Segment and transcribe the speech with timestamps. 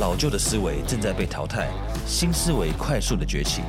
[0.00, 1.68] 老旧的思维正在被淘汰，
[2.06, 3.60] 新思维快速的崛起。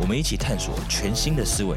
[0.00, 1.76] 我们一起探索全新的思维，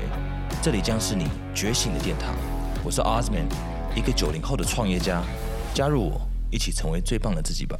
[0.61, 2.35] 这里将是你觉醒的殿堂。
[2.83, 3.47] 我是 Osman，
[3.95, 5.23] 一个九零后的创业家。
[5.73, 6.21] 加入我，
[6.51, 7.75] 一起成为最棒的自己吧。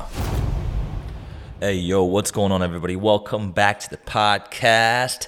[1.62, 2.98] Hey yo，what's going on, everybody?
[2.98, 5.26] Welcome back to the podcast.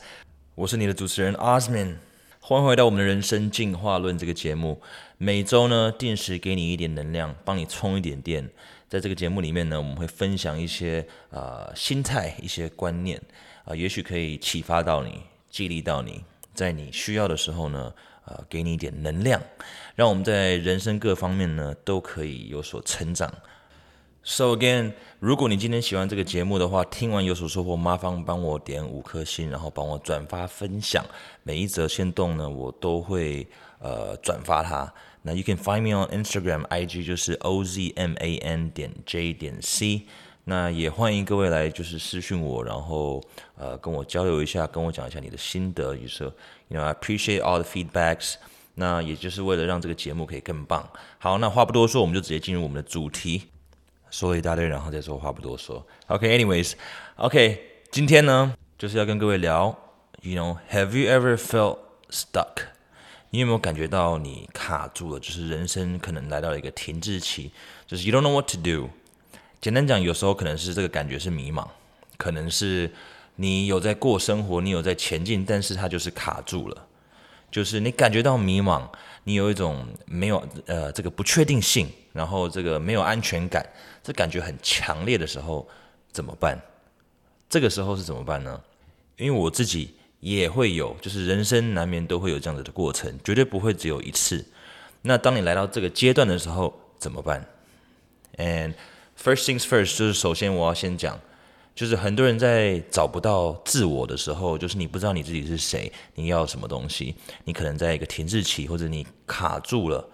[0.56, 1.98] 我是你的主持人 Osman，
[2.40, 4.82] 欢迎回到我们的人生进化论这个节目。
[5.20, 8.50] 每周呢，定时给你一点能量，帮你充一点电。
[8.90, 13.22] 在这个节目里面呢，我们会分享一些呃心态、一些观念
[13.66, 16.24] 啊，也许可以启发到你、激励到你，
[16.54, 17.94] 在你需要的时候呢，
[18.26, 19.42] 呃，给你一点能量，
[19.96, 23.34] 让我们在人生各方面呢都可以有所成长。
[24.24, 31.06] So again，如果你今天喜欢这个节目的话，听完有所收获，麻烦帮我点五颗星，然后帮我转发分享。
[31.44, 33.48] 每一则先动呢，我都会
[33.80, 34.94] 呃转发它。
[35.28, 39.34] 那 you can find me on Instagram IG 就是 O Z M A N 点 J
[39.34, 40.04] 点 C。
[40.46, 43.22] 那也欢迎各位来就是私讯我，然后
[43.58, 45.94] 呃跟我交流一下，跟我讲一下你的心得。
[45.98, 46.34] 就说
[46.70, 48.36] you know I appreciate all the feedbacks。
[48.76, 50.90] 那也就是为了让这个节目可以更棒。
[51.18, 53.50] 好，那话不多说，我们就直接进入我们的主题。
[54.10, 55.86] 说了一大堆，然后再说话不多说。
[56.08, 57.60] OK，anyways，OK，
[57.92, 59.78] 今天呢就是要跟各位聊
[60.22, 62.77] ，you know，have you ever felt stuck？
[63.38, 65.20] 你有没有感觉到你卡住了？
[65.20, 67.52] 就是人生可能来到了一个停滞期，
[67.86, 68.90] 就是 you don't know what to do。
[69.62, 71.68] 简单讲，有时候可能是这个感觉是迷茫，
[72.18, 72.92] 可能是
[73.36, 76.88] 你有在过生活，你有在前进，但是它就是卡住了。
[77.52, 78.90] 就是你感觉到迷茫，
[79.24, 83.64] 你有一种没有呃这个不确定性，然后这个没有安全感，
[84.02, 85.70] 这感觉很强烈的时候
[86.12, 86.60] 怎么办？
[87.48, 88.60] 这个时候是怎么办呢？
[89.16, 89.94] 因为我自己。
[90.20, 94.46] 也会有，就是人生难免都会有这样子的过程，绝对不会只有一次。
[95.04, 97.48] 那当你来到这个阶段的时候，怎么办
[98.38, 98.74] ？And
[99.22, 101.20] first things first，就是首先我要先讲，
[101.76, 107.16] 就是很多人在找不到自我的时候，就是你不知道你自己是谁，你要什么东西，
[107.46, 110.10] 你可能在一个停滞期，或者你卡住了。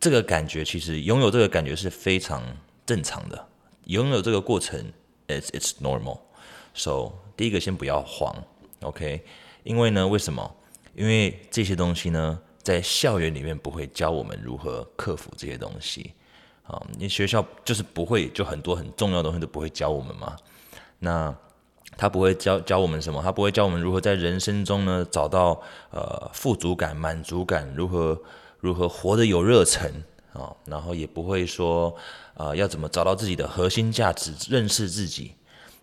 [0.00, 2.42] 这个感觉其实拥有这个感觉是非常
[2.84, 3.46] 正常的，
[3.84, 4.92] 拥有这个过程
[5.28, 6.20] ，it's it's normal。
[6.74, 8.44] So 第一个先不要慌。
[8.80, 9.24] OK，
[9.64, 10.54] 因为呢，为什么？
[10.94, 16.14] 因为这些东西呢，在校园里面不会教我们如何克服这些东西
[16.62, 16.80] 啊。
[16.98, 20.36] 你学校就是不会，就很多很重要的东西都不会教我们嘛。
[20.98, 21.34] 那
[21.98, 23.22] 他不会教教我们什么？
[23.22, 25.60] 他不会教我们如何在人生中呢找到
[25.90, 28.18] 呃富足感、满足感，如何
[28.58, 29.90] 如何活得有热忱
[30.32, 30.54] 啊。
[30.64, 31.94] 然后也不会说
[32.34, 35.34] 啊要怎么找到自己的核心价值，认识自己。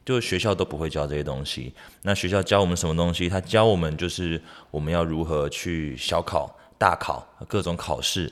[0.05, 1.73] 就学校都不会教这些东西。
[2.01, 3.29] 那学校教我们什么东西？
[3.29, 4.41] 他教我们就是
[4.71, 8.31] 我们要如何去小考、大考各种考试，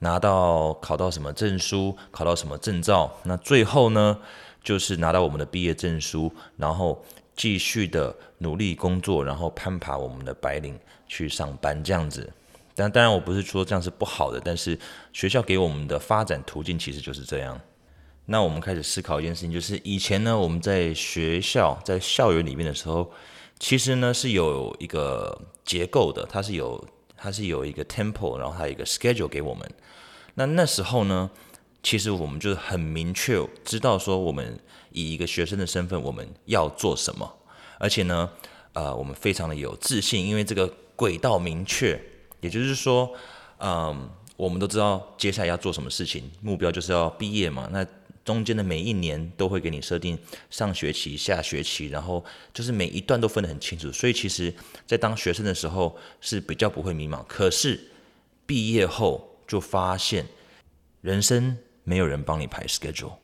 [0.00, 3.12] 拿到考到什么证书，考到什么证照。
[3.24, 4.18] 那最后呢，
[4.62, 7.04] 就是拿到我们的毕业证书，然后
[7.36, 12.28] 继续的努力工作，然后攀爬我们的白领去上班这样子。
[12.74, 14.78] 但当然，我不是说这样是不好的，但是
[15.12, 17.60] 学校给我们的发展途径其实就是这样。
[18.32, 23.12] 那我们开始思考一件事情，就是以前呢，我们在学校在校园里面的时候，
[23.58, 26.82] 其实呢是有一个结构的，它是有
[27.14, 29.70] 它是有一个 tempo，然后还有一个 schedule 给我们。
[30.36, 31.30] 那那时候呢，
[31.82, 34.58] 其实我们就是很明确知道说，我们
[34.92, 37.30] 以一个学生的身份我们要做什么，
[37.78, 38.30] 而且呢，
[38.72, 40.66] 呃，我们非常的有自信，因为这个
[40.96, 42.02] 轨道明确，
[42.40, 43.12] 也就是说，
[43.58, 47.86] 嗯，我们都知道接下来要做什么事情，目标就是要毕业嘛，那。
[48.24, 50.18] 中间的每一年都会给你设定
[50.48, 52.24] 上学期、下学期，然后
[52.54, 53.90] 就是每一段都分得很清楚。
[53.90, 54.54] 所以其实，
[54.86, 57.24] 在当学生的时候是比较不会迷茫。
[57.26, 57.80] 可是
[58.46, 60.26] 毕业后就发现，
[61.00, 63.14] 人生没有人帮你排 schedule。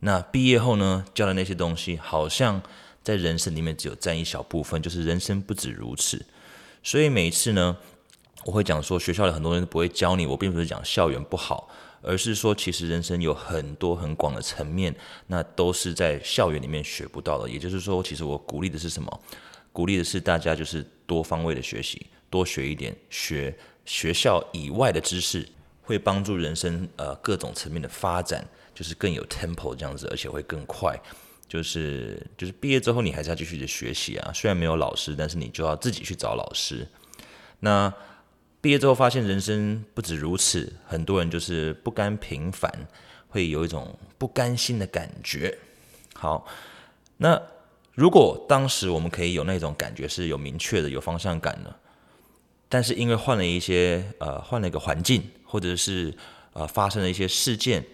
[0.00, 2.60] 那毕业后呢，教的那些东西，好像
[3.04, 4.82] 在人生里面只有占一小部分。
[4.82, 6.24] 就是人生不止如此。
[6.82, 7.76] 所以每一次呢，
[8.44, 10.26] 我会讲说，学校的很多人不会教你。
[10.26, 11.68] 我并不是讲校园不好。
[12.02, 14.94] 而是说，其实人生有很多很广的层面，
[15.26, 17.48] 那都是在校园里面学不到的。
[17.48, 19.20] 也就是说，其实我鼓励的是什么？
[19.72, 25.46] 鼓励的是大家就是多方位的学习，多学一点，学学校以外的知识，
[25.82, 30.98] 会帮助人生呃各种层面的发展，就是更有 tempo 这样子，而且会更快。
[31.48, 34.32] 就是就是毕业之后，你还是要继续的学习啊。
[34.34, 36.86] 虽然没有老师，但是你就要自己去找老师。
[37.60, 37.92] 那。
[38.60, 42.70] 毕业之后发现人生不止如此，很多人就是不甘平凡，
[43.28, 45.58] 会有一种不甘心的感觉。
[46.14, 46.46] 好，
[47.16, 47.40] 那
[47.94, 51.74] 如果当时我们可以有那种感觉，是有明确的、有方向感的，
[52.68, 56.14] 但是因为换了一些呃，换了一个环境，或者是
[56.52, 57.84] 呃发生了一些事件，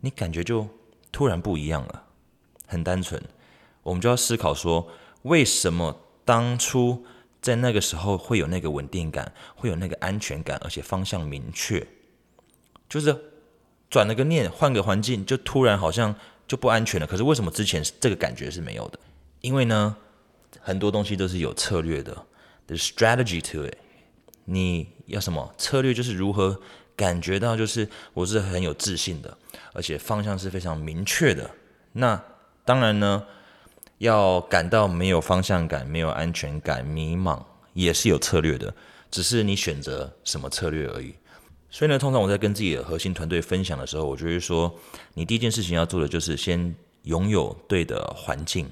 [0.00, 0.66] 你感觉就
[1.12, 2.04] 突然不一样了。
[2.66, 3.22] 很单纯，
[3.82, 4.88] 我们就要思考说，
[5.22, 7.04] 为什么当初
[7.44, 11.86] 在那个时候会有那个稳定感，会有那个安全感，而且方向明确，
[12.88, 13.14] 就是
[13.90, 16.14] 转了个念，换个环境，就突然好像
[16.48, 17.06] 就不安全了。
[17.06, 18.98] 可是为什么之前这个感觉是没有的？
[19.42, 19.94] 因为呢，
[20.58, 22.24] 很多东西都是有策略的
[22.66, 23.76] ，the strategy to it。
[24.46, 25.92] 你要什么策略？
[25.92, 26.58] 就是如何
[26.96, 29.36] 感觉到，就是我是很有自信的，
[29.74, 31.50] 而且方向是非常明确的。
[31.92, 32.24] 那
[32.64, 33.26] 当然呢，
[33.98, 37.42] 要感到没有方向感、没有安全感、迷茫，
[37.72, 38.74] 也是有策略的，
[39.10, 41.14] 只是你选择什么策略而已。
[41.70, 44.72] 所以呢，通常我在跟自己的核心团队分享的时候，我就会说，
[45.14, 48.70] 你第一件事情要做的就是先拥有对的环境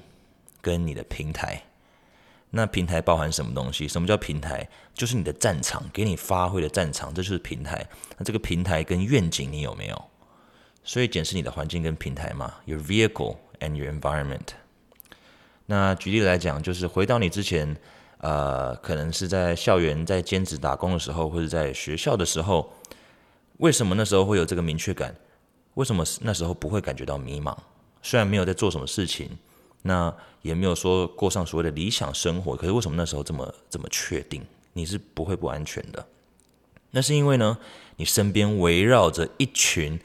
[0.61, 1.61] 跟你的平台。
[2.49, 3.87] 那平台包含什么东西？
[3.87, 4.69] 什么叫平台？
[4.93, 7.85] 就是你的战场，给你发挥的战场，这就是平台。
[8.17, 10.05] 那这个平台跟愿景你有没有？
[10.83, 14.49] 所以检视你的环境跟平台嘛，your vehicle and your environment。
[15.73, 17.75] 那举例来讲，就是回到你之前，
[18.19, 22.71] 呃，可能是在校园在兼职打工的时候，或者在学校的时候，
[23.57, 25.15] 为什么那时候会有这个明确感？
[25.73, 27.57] 为什么那时候不会感觉到迷茫？
[28.03, 29.29] 虽然没有在做什么事情。
[29.85, 34.41] 那也没有说过上所谓的理想生活，可是为什么那时候这么这么确定
[34.71, 36.07] 你是不会不安全的？
[36.91, 37.57] 那是因为呢，
[37.97, 39.99] 你身边围绕着一群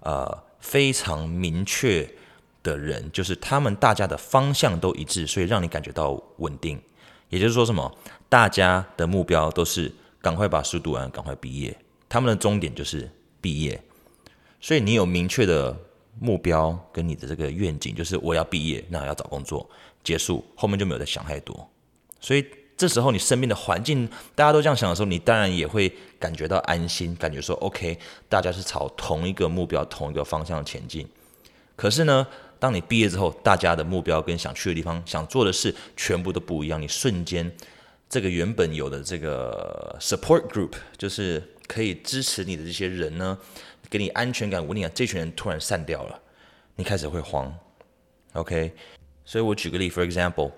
[0.00, 2.06] 呃非常明确
[2.62, 6.80] 的人，就是他们大家的方向都一致，所以让你感觉到稳定。
[7.28, 7.94] 也就是说，什么？
[8.28, 11.76] 大家的目标都是赶快把书读完，赶快毕业，
[12.08, 13.10] 他们的终点就是
[13.40, 13.82] 毕业，
[14.60, 15.76] 所以你有明确的。
[16.20, 19.66] 目标跟你的这个愿景，就是我要毕业，那要找工作，
[20.04, 21.66] 结束后面就没有再想太多。
[22.20, 22.44] 所以
[22.76, 27.98] 这时候你身边的环境大家都这样想的时候，你当然也会感觉到安心，感觉说 OK，
[28.28, 31.08] 大家是朝同一个目标、同一个方向前进。
[31.76, 32.26] 可是呢，
[32.62, 37.50] 当你毕业之后，大家的目标跟想去的地方、想做的事全部都不一样，你瞬间
[38.08, 43.36] 这个原本有的这个 support group，就是可以支持你的这些人呢。
[43.90, 46.20] 给你安全感、稳定感，这群人突然散掉了，
[46.76, 47.52] 你开始会慌。
[48.34, 48.72] OK，
[49.24, 50.52] 所以我举个例，For example，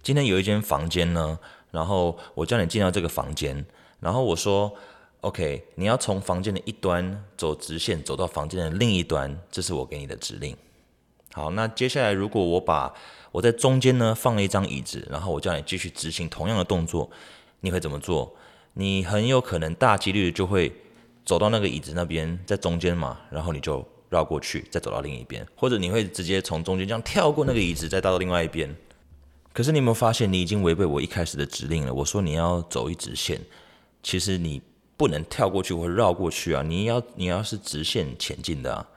[0.00, 1.40] 今天有一间房间呢，
[1.72, 3.66] 然后我叫你进到这个房间，
[3.98, 4.72] 然后我说
[5.22, 10.56] ，OK，你要从房间的一端走直线走到房间的另一端，这是我给你的指令。
[11.32, 12.92] 好，那接下来如果我把
[13.32, 17.10] 我在中间呢放了一张椅子，然后我叫你继续执行同样的动作，
[17.60, 18.34] 你会怎么做？
[18.74, 20.72] 你很有可能大几率就会。
[21.24, 28.74] 走到那个椅子那边，在中间嘛，然后你就绕过去，再走到另一边，或者你会直接从中间这样跳过那个椅子，再到另外一边。
[29.52, 31.92] 可是你有没有发现，你已经违背我一开始的指令了？
[31.92, 33.38] 我说你要走一直线，
[34.02, 34.62] 其实你
[34.96, 36.62] 不能跳过去或绕过去啊！
[36.62, 38.88] 你要你要是直线前进的啊！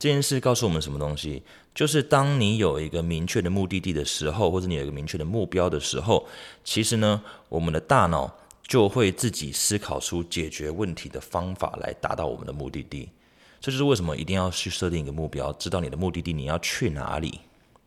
[0.00, 1.44] 这件事告诉我们什么东西？
[1.72, 6.26] 就是当你有一个明确的目的地的时候，或者你有一个明确的目标的时候，
[6.64, 8.34] 其实呢，我们的大脑。
[8.70, 13.08] 就会自己思考出解决问题的方法来达到我们的目的地。
[13.60, 17.40] 这就是为什么一定要去设定一个目标，知道你的目的地你要去哪里。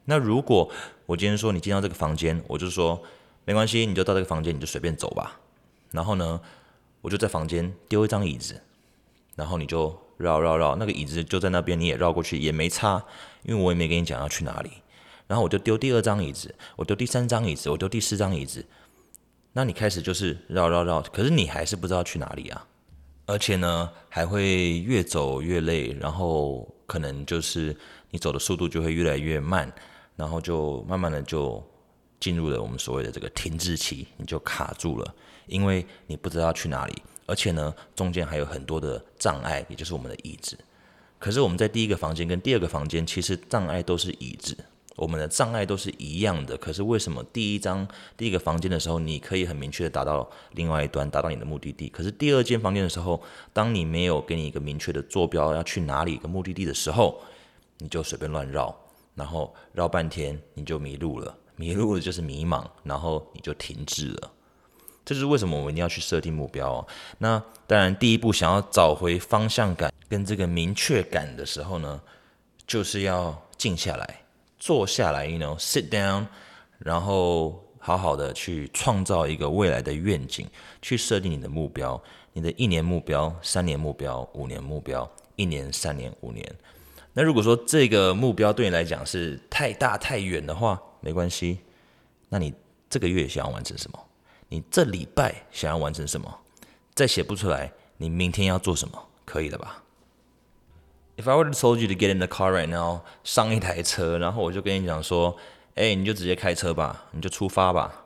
[0.03, 0.69] 那如果
[1.05, 3.01] 我今天说你进到这个房间，我就说
[3.45, 5.39] 没关系，你就到这个房间，你就随便走吧。
[5.91, 6.41] 然后呢，
[6.99, 8.59] 我就在房间丢一张椅子，
[9.37, 13.03] 然后你就绕绕绕，那个椅子就在那边，你也绕过去也没差，
[13.43, 14.71] 因为我也没跟你讲要去哪里。
[15.25, 18.65] 然后我就丢第二张椅子，我丢第三张椅子，我丢第四张椅子。
[19.53, 22.67] 那你开始就是绕绕绕，可是你还是不知道去哪里啊，
[23.25, 27.75] 而且呢还会越走越累，然后可能就是
[28.09, 29.71] 你走的速度就会越来越慢，
[30.15, 31.63] 然后就慢慢的就
[32.19, 35.15] 进入了我们所谓的这个停滞期，你就卡住了，
[35.45, 40.57] 因为你不知道去哪里，而且呢中间还有很多的障碍，也就是我们的椅子。
[41.19, 44.57] 可是我们在第一个房间跟第二个房间，其实障碍都是椅子。
[44.95, 51.89] 我们的障碍都是一样的，可是为什么第一张第一个房间的时候，你可以很明确的达到另外一端，达到你的目的地？
[51.89, 53.19] 可是第二间房间的时候，
[53.51, 57.19] 当你没有给你一个明确的坐标，要去哪里一个目的地的时候，
[57.79, 58.75] 你就随便乱绕，
[59.15, 64.31] 然后绕半天你就迷路了，迷路了就是迷茫，然后你就停滞了。
[65.05, 66.87] 这就是为什么我们一定要去设定目标哦。
[67.17, 72.01] 那当然，第一步想要找回方向感跟这个明确感的时候呢，
[72.65, 74.21] 就是要静下来。
[74.59, 76.25] 坐下来，you know，sit down，
[76.79, 80.47] 然后好好的去创造一个未来的愿景，
[80.81, 86.49] 去设定你的目标，你的一年目标、三年目标、五年目标，一年、三年、五年。
[87.11, 91.59] 那如果说这个目标对你来讲是太大太远的话，没关系。
[92.29, 92.53] 那你
[92.89, 93.99] 这个月想要完成什么？
[94.53, 96.41] 你这礼拜想要完成什么？
[96.93, 99.03] 再写不出来，你明天要做什么？
[99.25, 99.81] 可以了吧
[101.17, 105.35] ？If I were to told you to get in the car right now，上一台车，然后我就跟你讲说，
[105.73, 108.03] 哎，你就直接开车吧，你就出发吧。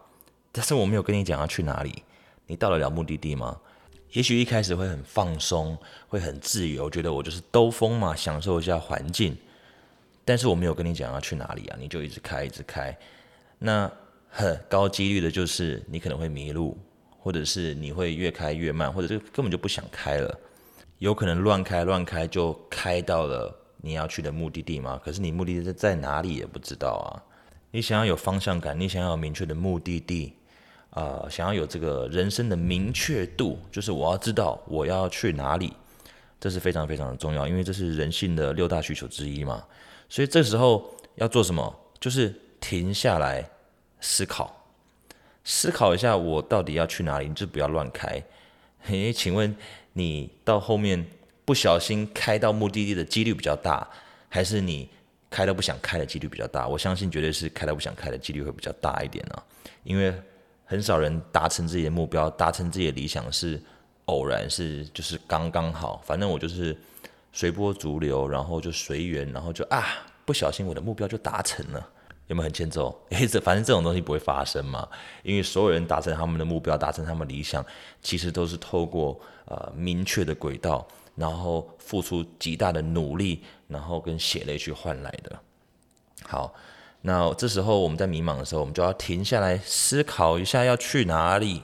[0.53, 2.01] 但是我没有跟你讲要去哪里，
[2.45, 3.59] 你到得了目的地吗？
[4.13, 5.77] 也许一开始会很放松，
[6.07, 9.37] 会很自由，觉得我就是兜风嘛，享受一下环境。
[10.23, 12.97] 但是我没有跟你讲要去哪里啊，你就一直开，一直开。
[13.59, 13.91] 那
[14.37, 16.77] 很高几率的就是你可能会迷路，
[17.17, 20.39] 或者是你会越开越慢，或者是根本就不想开了。
[20.99, 23.51] 有可能乱开乱开就开到了
[23.81, 25.01] 你要去的目的地吗？
[25.03, 27.17] 可是你目的地在哪里也不知道啊。
[27.71, 30.35] 你想要有方向感，你想要有明确的目的地，
[30.91, 35.73] 呃，想要有这个人生的明确度，就是我要知道我要去哪里，
[36.39, 39.63] 这是非常非常的重要，因为这是人性的六大需求之一嘛。
[40.07, 41.75] 所以这时候要做什么？
[41.99, 43.43] 就是停下来
[43.99, 44.65] 思考，
[45.43, 48.23] 思考一下我到底要去哪里，你就不要乱开。
[48.81, 49.55] 嘿，请问？
[49.93, 51.03] 你到后面
[51.43, 53.89] 不小心开到目的地的几率比较大，
[54.29, 54.87] 还是你
[55.27, 56.67] 开到不想开的几率比较大？
[56.67, 59.43] 我相信绝对是开到不想开的几率会比较大一点呢，
[59.83, 60.13] 因为
[60.65, 63.59] 很少人达成自己的目标、达成自己的理想是
[64.05, 65.99] 偶然，是就是刚刚好。
[66.05, 66.77] 反正我就是
[67.33, 69.83] 随波逐流，然后就随缘，然后就啊，
[70.25, 71.89] 不小心我的目标就达成了。
[72.27, 72.93] 有没有很欠揍？
[73.09, 74.87] 诶，这反正这种东西不会发生嘛，
[75.23, 77.65] 因为所有人达成他们的目标，达成他们理想，
[78.01, 85.39] 其实都是透过呃明确的轨道，然后付出极大的努力，然后跟血泪去换来的。
[86.23, 86.53] 好，
[87.01, 91.61] 那这时候我们在迷茫的时候，我们就要停下来思考一下要去哪里，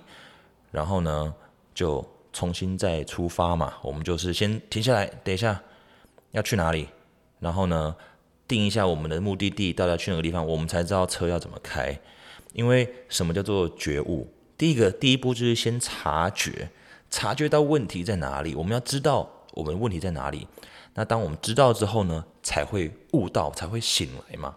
[0.72, 1.34] 然后呢
[1.74, 3.74] 就重新再出发嘛。
[3.82, 5.62] 我们就是先停下来，等一下
[6.32, 6.88] 要去哪里，
[7.40, 7.96] 然后呢？
[8.48, 11.98] 定一下我们的目的地，到底要去哪个地方，我们才知道车要怎么开。
[12.54, 14.32] 因为什么叫做觉悟？
[14.58, 16.70] 第一个第一步就是先察觉，
[17.10, 18.54] 察觉到问题在哪里。
[18.54, 20.48] 我们要知道我们问题在哪里。
[20.94, 24.56] 那当我们知道之后呢，才会悟到，才会醒来嘛。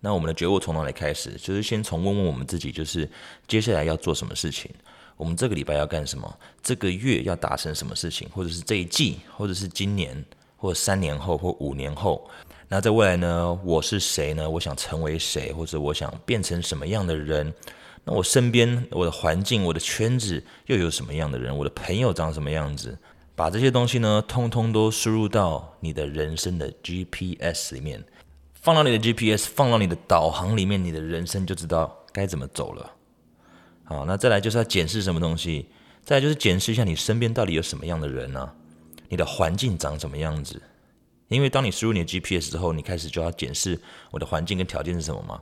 [0.00, 1.30] 那我们的觉悟从哪里开始？
[1.32, 3.08] 就是先从问问我们自己，就是
[3.46, 4.70] 接下来要做什么事情？
[5.16, 6.38] 我们这个礼拜要干什么？
[6.62, 8.28] 这个月要达成什么事情？
[8.30, 10.24] 或者是这一季，或者是今年，
[10.56, 12.28] 或者三年后，或五年后？
[12.70, 13.58] 那在未来呢？
[13.64, 14.48] 我是谁呢？
[14.48, 17.50] 我想成为谁，或者我想变成什么样的人？
[18.04, 21.56] 那我身边、我的环境、我的圈子又有什么样的人？
[21.56, 22.98] 我的朋友长什么样子？
[23.34, 28.04] 把这些东西呢，通通都输入到你的人生的 GPS 里面，
[28.52, 32.92] 放到你的 GPS，放到你的导航里面，你的人生就知道该怎么走了。
[33.84, 35.70] 好，那再来就是要检视什么东西？
[36.04, 38.52] 再来就是检视一下你身边到底有什么样的人呢？
[39.08, 40.60] 你的环境长什么样子？
[41.28, 43.78] 因为当你输入你的 GPS 之后，你开始就要检视
[44.10, 45.40] 我的环境跟条件是什么嘛？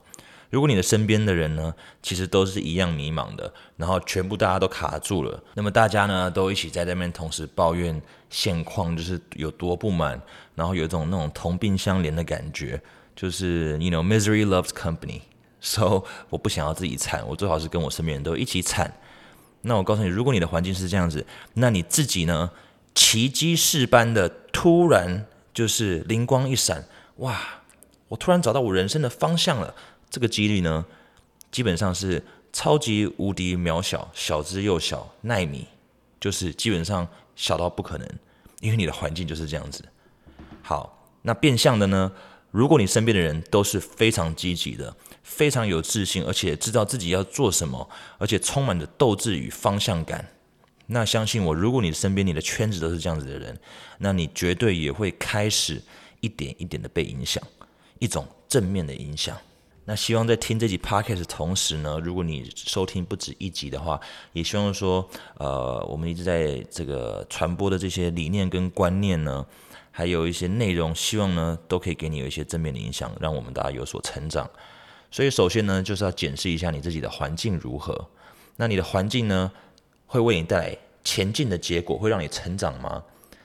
[0.49, 8.01] 如果你的身边的人呢，其实都是一样迷茫的，然后全部大家都卡住了，那么大家呢都一起在那边同时抱怨
[8.31, 10.21] 现况，就是有多不满，
[10.55, 12.81] 然后有一种那种同病相怜的感觉，
[13.17, 18.93] 就是 you know misery loves company，so 我不想要自己惨，我最好是跟我身边人都一起惨。
[19.63, 22.51] 那我告诉你，如果你的环境是这样子，那你自己呢，
[22.95, 25.27] 奇迹式般的突然。
[25.57, 26.85] 就是灵光一闪，
[27.17, 27.63] 哇！
[28.09, 29.75] 我突然找到我人生的方向了。
[30.11, 30.85] 这个几率呢，
[31.51, 32.23] 基本上是
[32.53, 35.67] 超级无敌渺小，小之又小，奈米，
[36.21, 38.07] 就是基本上小到不可能，
[38.61, 39.83] 因为你的环境就是这样子。
[40.61, 42.13] 好，那变相的呢？
[42.51, 50.29] 如果你身边的人都是非常积极的，非常有自信，而且知道自己要做什么，而且充满着斗志与方向感。
[50.87, 53.59] 那相信我，如果你身边你的圈子都是这样子的人，
[53.99, 55.83] 那你绝对也会开始
[56.21, 57.43] 一点一点的被影响，
[57.99, 59.37] 一种正面的影响。
[59.85, 64.01] 那希望在听这集 podcast 同时呢，如果你收听不止一集的话，
[64.33, 69.47] 也希望说，呃，我们一直在这个传播的这些理念跟观念呢，
[69.91, 74.49] 还有一些内容，希望呢都可以给你有一些正面的影响，让我们大家有所成长。
[75.11, 78.09] 所以首先呢，就是要检视一下你自己的环境如何。
[78.57, 79.51] 那你的环境呢？
[80.07, 83.03] 会为你带来前进的结果，会让你成长吗？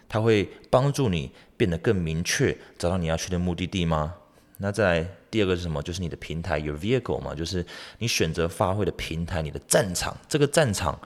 [0.08, 4.14] 它会帮助你变得更明确，找到你要去的目的地吗？
[4.58, 5.82] 那在第二个是什么？
[5.82, 7.66] 就是你的平台，your vehicle 嘛，就是
[7.98, 10.16] 你选择发挥的平台，你的战场。
[10.28, 11.00] 这个战场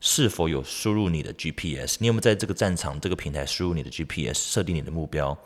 [0.00, 1.96] 是否有输入你的 GPS？
[2.00, 5.36] 你有没有在这个战场、这个平台输入你的 GPS，设定你的目标？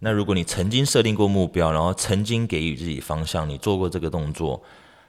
[0.00, 4.62] 那如果你曾经设定过目标，然后曾经给予自己方向，你做过这个动作，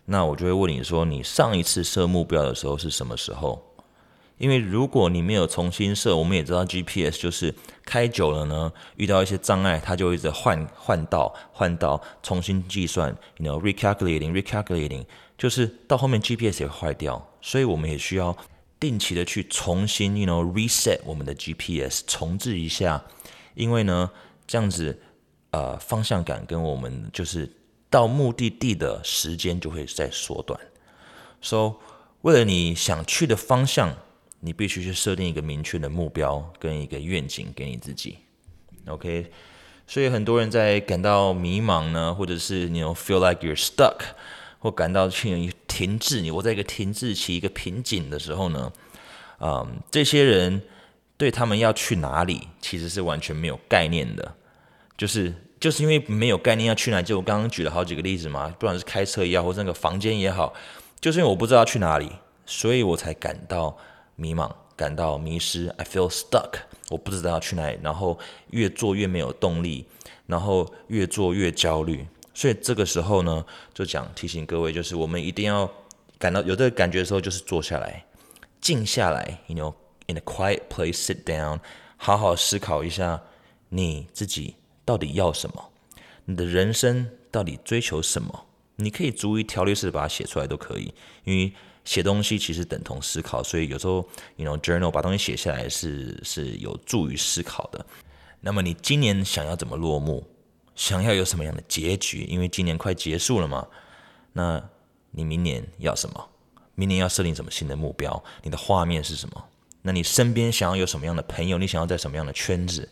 [0.05, 3.63] 那我就会问你说，你上一次设目标的时候是什么时候？
[4.39, 7.53] 因为如果你没有重新设，我们也知道 GPS 就是
[7.85, 15.05] 开久了呢，遇到一些障碍，它就一直换换道换道，重新计算，you know recalculating recalculating，
[15.37, 18.35] 就是到后面 GPS 也会坏掉，所以我们也需要
[18.79, 23.03] 定期的去重新，you know reset 我们的 GPS，重置一下，
[23.55, 24.09] 因为呢，
[24.47, 24.97] 这样子，
[25.51, 27.51] 呃，方向感跟我们就是
[27.89, 30.57] 到目的地的时间就会在缩短。
[31.41, 31.75] So，
[32.21, 33.95] 为了你想去的方向，
[34.39, 38.17] 你必须去设定一个明确的目标跟一个愿景给你自己。
[38.87, 39.31] OK，
[39.85, 43.97] 所以很多人在感到迷茫呢，或者是你 feel like you're stuck，
[44.59, 48.71] 或感到去停滞，你我在一个停滞期、一个瓶颈的时候呢，
[49.39, 50.61] 嗯，这些人
[51.17, 54.35] 对他们要去哪里，其实是完全没有概念的，
[54.97, 60.53] 就是就是因为没有概念要去哪，就我刚刚举了好几个例子嘛，不管是开车也好，或者那个房间也好。
[61.01, 62.11] 就是因为我不知道去哪里，
[62.45, 63.77] 所以我才感到
[64.19, 65.67] 迷茫，感到迷失。
[65.77, 66.59] I feel stuck，
[66.89, 68.19] 我不知道要去哪里，然后
[68.51, 69.85] 越做越没有动力，
[70.27, 72.05] 然后越做越焦虑。
[72.33, 75.71] 所以这个时候呢，就讲提醒各位，就是我们一定要
[76.17, 78.05] 感到有这个感觉的时候，就是坐下来，
[78.61, 81.59] 静下来，you know，in a quiet place sit down，
[81.97, 83.21] 好好思考一下
[83.69, 85.69] 你自己到底要什么，
[86.25, 88.45] 你的人生到底追求什么。
[88.81, 90.93] 你可以逐一条列式的把它写出来都可以，
[91.25, 91.51] 因为
[91.89, 97.83] 写东西其实等同思考，所以有时候，you know journal 把东西写下来是是有助于思考的。
[98.41, 100.23] 那么你今年想要怎么落幕？
[100.75, 102.25] 想要有什么样的结局？
[102.25, 103.65] 因为今年快结束了嘛，
[104.33, 104.63] 那
[105.09, 106.29] 你明年要什么？
[106.75, 108.23] 明年要设定什么新的目标？
[108.43, 109.43] 你的画面是什么？
[109.81, 111.57] 那你身边想要有什么样的朋友？
[111.57, 112.87] 你想要在什么样的圈子？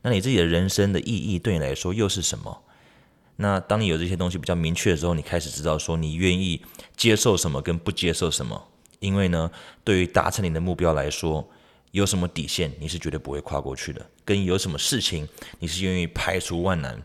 [0.00, 2.62] 那你自己的人生的意义对你来说又是什么？
[3.42, 6.62] 那当你有这些东西比较明确的时候，你开始知道说你愿意
[6.94, 8.68] 接受什么跟不接受什么。
[8.98, 9.50] 因为呢，
[9.82, 11.48] 对于达成你的目标来说，
[11.92, 15.26] 有什么底线你是绝对不会跨过去的，跟有什么事情
[15.58, 17.02] 你是愿意排除万难、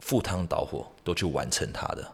[0.00, 2.12] 赴汤蹈火都去完成它的。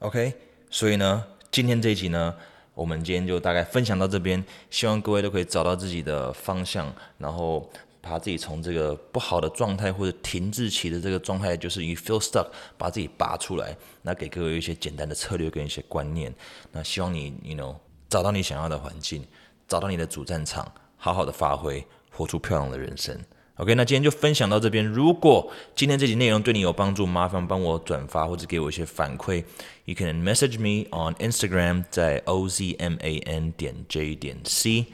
[0.00, 0.34] OK，
[0.68, 2.34] 所以呢，今天这一集呢，
[2.74, 7.70] 我们今天就大概分享到这边，希望各位都可以找到自己的方向，然后。
[8.08, 12.46] 把自己从这个不好的状态或者停滞期的这个状态，就是 you feel stuck，
[12.78, 13.76] 把自己拔出来。
[14.02, 16.32] 那给各位一些简单的策略跟一些观念。
[16.72, 17.74] 那希望你，you know，
[18.08, 19.26] 找到你想要的环境，
[19.66, 23.18] 找到你的主战场，好好的发挥，活出漂亮的人生。
[23.56, 24.84] OK，那今天就分享到这边。
[24.84, 29.42] 如果今天这集内容对你有帮助，麻烦帮我转发或者给我一些反馈。
[29.86, 34.86] You can message me on Instagram，在 ozman 点 j 点 c。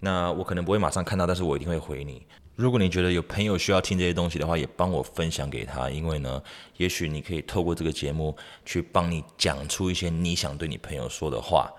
[0.00, 2.26] 那我可能不会马上看到，但是我一定会回你。
[2.60, 6.42] 如果你觉得有朋友需要听这些东西的话，也帮我分享给他，因为呢，
[6.76, 11.72] 也许你可以透过这个节目去帮你讲出一些你想对你朋友说的话。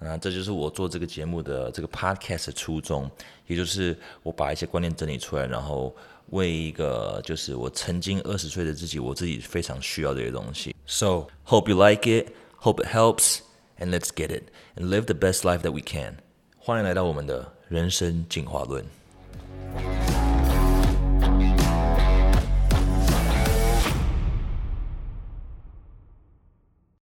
[0.00, 3.08] 那这就是我做这个节目的这个 podcast 的初衷，
[3.46, 5.94] 也就是我把一些观念整理出来，然后
[6.30, 10.74] 为一个就是我曾经二十岁的自己，我自己非常需要这些东西。
[10.84, 13.38] So hope you like it, hope it helps,
[13.78, 16.16] and let's get it and live the best life that we can.
[16.58, 18.84] 欢迎来到我们的人生进化论。